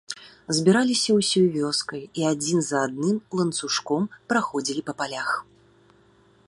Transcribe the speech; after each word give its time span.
Збіраліся 0.59 1.11
ўсёй 1.17 1.45
вёскай 1.57 2.01
і 2.21 2.25
адзін 2.31 2.59
за 2.69 2.77
адным 2.87 3.17
ланцужком, 3.41 4.03
праходзілі 4.33 4.81
па 4.89 4.93
палях. 5.03 5.29